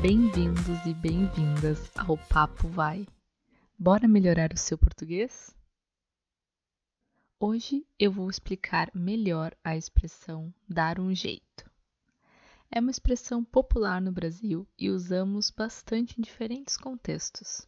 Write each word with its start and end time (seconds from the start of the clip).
Bem-vindos 0.00 0.86
e 0.86 0.94
bem-vindas 0.94 1.90
ao 1.96 2.16
Papo 2.16 2.68
Vai. 2.68 3.04
Bora 3.76 4.06
melhorar 4.06 4.52
o 4.52 4.56
seu 4.56 4.78
português? 4.78 5.52
Hoje 7.40 7.84
eu 7.98 8.12
vou 8.12 8.30
explicar 8.30 8.92
melhor 8.94 9.56
a 9.64 9.76
expressão 9.76 10.54
dar 10.68 11.00
um 11.00 11.12
jeito. 11.12 11.68
É 12.70 12.78
uma 12.78 12.92
expressão 12.92 13.44
popular 13.44 14.00
no 14.00 14.12
Brasil 14.12 14.68
e 14.78 14.88
usamos 14.88 15.50
bastante 15.50 16.16
em 16.16 16.22
diferentes 16.22 16.76
contextos. 16.76 17.66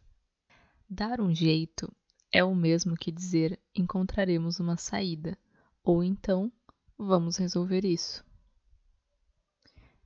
Dar 0.89 1.19
um 1.19 1.35
jeito 1.35 1.93
é 2.31 2.41
o 2.41 2.55
mesmo 2.55 2.95
que 2.95 3.11
dizer 3.11 3.59
encontraremos 3.75 4.57
uma 4.57 4.77
saída, 4.77 5.37
ou 5.83 6.01
então 6.01 6.49
vamos 6.97 7.35
resolver 7.35 7.83
isso. 7.83 8.23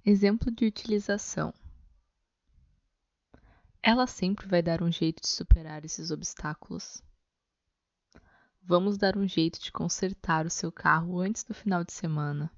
Exemplo 0.03 0.49
de 0.49 0.65
utilização 0.65 1.53
ela 3.87 4.07
sempre 4.07 4.47
vai 4.47 4.63
dar 4.63 4.81
um 4.81 4.91
jeito 4.91 5.21
de 5.21 5.27
superar 5.27 5.85
esses 5.85 6.09
obstáculos. 6.09 7.03
Vamos 8.59 8.97
dar 8.97 9.15
um 9.15 9.27
jeito 9.27 9.61
de 9.61 9.71
consertar 9.71 10.43
o 10.43 10.49
seu 10.49 10.71
carro 10.71 11.19
antes 11.19 11.43
do 11.43 11.53
final 11.53 11.83
de 11.83 11.93
semana. 11.93 12.51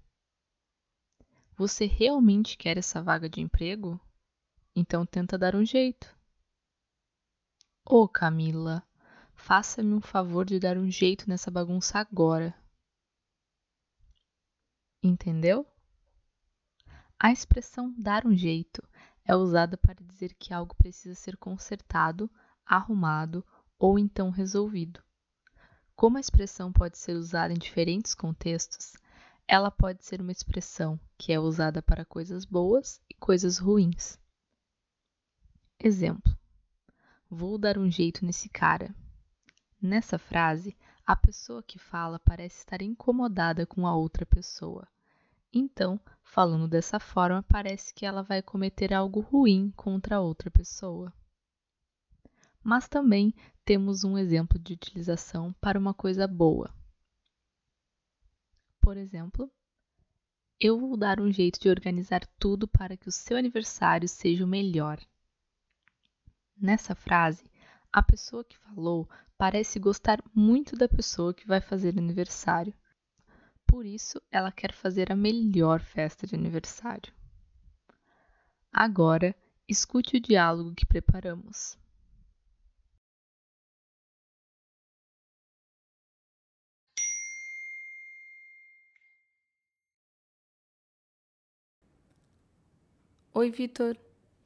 Você 1.57 1.85
realmente 1.85 2.57
quer 2.57 2.77
essa 2.77 3.03
vaga 3.03 3.29
de 3.29 3.41
emprego? 3.41 3.99
Então 4.73 5.05
tenta 5.05 5.37
dar 5.37 5.53
um 5.53 5.65
jeito. 5.65 6.15
Ô 7.83 8.07
Camila, 8.07 8.81
faça-me 9.33 9.93
um 9.93 10.01
favor 10.01 10.45
de 10.45 10.57
dar 10.57 10.77
um 10.77 10.89
jeito 10.89 11.27
nessa 11.27 11.51
bagunça 11.51 11.99
agora. 11.99 12.55
Entendeu? 15.03 15.67
A 17.19 17.33
expressão 17.33 17.93
dar 17.97 18.25
um 18.25 18.33
jeito 18.33 18.81
é 19.27 19.35
usada 19.35 19.75
para 19.77 20.01
dizer 20.01 20.33
que 20.35 20.53
algo 20.53 20.73
precisa 20.75 21.13
ser 21.13 21.35
consertado, 21.35 22.31
arrumado 22.65 23.45
ou 23.77 23.99
então 23.99 24.29
resolvido. 24.29 25.03
Como 25.95 26.15
a 26.17 26.21
expressão 26.21 26.71
pode 26.71 26.97
ser 26.97 27.13
usada 27.13 27.53
em 27.53 27.57
diferentes 27.57 28.15
contextos, 28.15 28.93
ela 29.45 29.69
pode 29.69 30.05
ser 30.05 30.21
uma 30.21 30.31
expressão 30.31 30.97
que 31.17 31.33
é 31.33 31.39
usada 31.39 31.81
para 31.81 32.05
coisas 32.05 32.45
boas 32.45 33.01
e 33.09 33.13
coisas 33.15 33.57
ruins. 33.57 34.17
Exemplo: 35.77 36.37
Vou 37.29 37.57
dar 37.57 37.77
um 37.77 37.91
jeito 37.91 38.25
nesse 38.25 38.47
cara. 38.47 38.95
Nessa 39.81 40.17
frase, 40.17 40.75
a 41.05 41.15
pessoa 41.15 41.61
que 41.61 41.77
fala 41.77 42.19
parece 42.19 42.59
estar 42.59 42.81
incomodada 42.81 43.65
com 43.65 43.85
a 43.85 43.95
outra 43.95 44.25
pessoa. 44.25 44.87
Então, 45.57 45.99
falando 46.21 46.67
dessa 46.67 46.99
forma, 46.99 47.41
parece 47.41 47.91
que 47.91 48.05
ela 48.05 48.21
vai 48.21 48.43
cometer 48.43 48.93
algo 48.93 49.21
ruim 49.21 49.73
contra 49.75 50.21
outra 50.21 50.51
pessoa. 50.51 51.11
Mas 52.63 52.87
também 52.87 53.33
temos 53.65 54.03
um 54.03 54.19
exemplo 54.19 54.59
de 54.59 54.73
utilização 54.73 55.51
para 55.53 55.79
uma 55.79 55.95
coisa 55.95 56.27
boa. 56.27 56.71
Por 58.79 58.97
exemplo, 58.97 59.51
eu 60.59 60.79
vou 60.79 60.95
dar 60.95 61.19
um 61.19 61.31
jeito 61.31 61.59
de 61.59 61.69
organizar 61.69 62.23
tudo 62.37 62.67
para 62.67 62.95
que 62.95 63.09
o 63.09 63.11
seu 63.11 63.35
aniversário 63.35 64.07
seja 64.07 64.45
o 64.45 64.47
melhor. 64.47 64.99
Nessa 66.55 66.93
frase, 66.93 67.49
a 67.91 68.03
pessoa 68.03 68.43
que 68.43 68.59
falou 68.59 69.09
parece 69.35 69.79
gostar 69.79 70.23
muito 70.35 70.75
da 70.75 70.87
pessoa 70.87 71.33
que 71.33 71.47
vai 71.47 71.59
fazer 71.59 71.97
aniversário 71.97 72.75
por 73.67 73.85
isso, 73.85 74.21
ela 74.31 74.51
quer 74.51 74.73
fazer 74.73 75.11
a 75.11 75.15
melhor 75.15 75.81
festa 75.81 76.25
de 76.25 76.35
aniversário. 76.35 77.13
Agora, 78.71 79.35
escute 79.67 80.17
o 80.17 80.19
diálogo 80.21 80.73
que 80.73 80.85
preparamos. 80.85 81.77
Oi, 93.33 93.51
Vitor. 93.51 93.95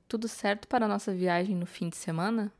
Tudo 0.07 0.27
certo 0.27 0.67
para 0.67 0.85
a 0.85 0.89
nossa 0.89 1.13
viagem 1.13 1.55
no 1.55 1.65
fim 1.65 1.89
de 1.89 1.95
semana? 1.97 2.51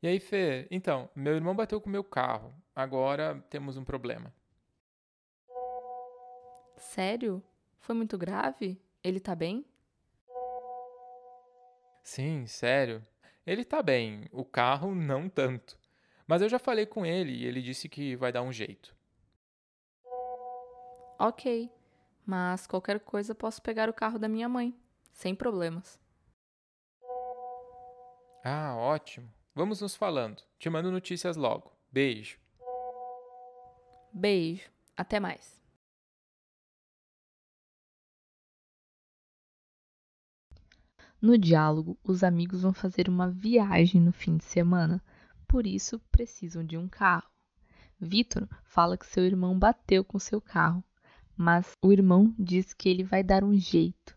E 0.00 0.06
aí, 0.06 0.20
Fê? 0.20 0.68
Então, 0.70 1.10
meu 1.14 1.34
irmão 1.34 1.56
bateu 1.56 1.80
com 1.80 1.90
meu 1.90 2.04
carro. 2.04 2.54
Agora 2.74 3.44
temos 3.50 3.76
um 3.76 3.84
problema. 3.84 4.32
Sério? 6.76 7.42
Foi 7.80 7.94
muito 7.96 8.16
grave? 8.16 8.80
Ele 9.02 9.18
tá 9.18 9.34
bem? 9.34 9.64
Sim, 12.02 12.46
sério. 12.46 13.04
Ele 13.44 13.64
tá 13.64 13.82
bem, 13.82 14.26
o 14.30 14.44
carro 14.44 14.94
não 14.94 15.28
tanto. 15.28 15.78
Mas 16.26 16.42
eu 16.42 16.48
já 16.48 16.58
falei 16.58 16.86
com 16.86 17.04
ele 17.04 17.32
e 17.32 17.44
ele 17.44 17.60
disse 17.60 17.88
que 17.88 18.14
vai 18.14 18.30
dar 18.30 18.42
um 18.42 18.52
jeito. 18.52 18.94
Ok, 21.18 21.68
mas 22.24 22.66
qualquer 22.66 23.00
coisa 23.00 23.34
posso 23.34 23.60
pegar 23.60 23.88
o 23.88 23.94
carro 23.94 24.18
da 24.18 24.28
minha 24.28 24.48
mãe, 24.48 24.78
sem 25.12 25.34
problemas. 25.34 25.98
Ah, 28.44 28.76
ótimo. 28.76 29.37
Vamos 29.58 29.80
nos 29.80 29.96
falando. 29.96 30.40
Te 30.56 30.70
mando 30.70 30.88
notícias 30.88 31.36
logo. 31.36 31.72
Beijo. 31.90 32.38
Beijo. 34.12 34.70
Até 34.96 35.18
mais. 35.18 35.60
No 41.20 41.36
diálogo, 41.36 41.98
os 42.04 42.22
amigos 42.22 42.62
vão 42.62 42.72
fazer 42.72 43.08
uma 43.08 43.28
viagem 43.28 44.00
no 44.00 44.12
fim 44.12 44.36
de 44.36 44.44
semana, 44.44 45.02
por 45.48 45.66
isso 45.66 45.98
precisam 46.08 46.64
de 46.64 46.78
um 46.78 46.88
carro. 46.88 47.28
Vitor 47.98 48.48
fala 48.62 48.96
que 48.96 49.06
seu 49.06 49.24
irmão 49.24 49.58
bateu 49.58 50.04
com 50.04 50.20
seu 50.20 50.40
carro, 50.40 50.84
mas 51.36 51.72
o 51.82 51.92
irmão 51.92 52.32
diz 52.38 52.72
que 52.72 52.88
ele 52.88 53.02
vai 53.02 53.24
dar 53.24 53.42
um 53.42 53.58
jeito. 53.58 54.16